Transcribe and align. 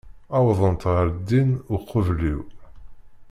Wwḍent 0.45 0.83
ɣer 0.93 1.07
din 1.29 1.51
uqbel-iw. 1.75 2.41